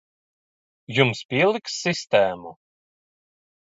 Jums 0.99 1.21
pieliks 1.33 1.77
sistēmu. 1.83 2.55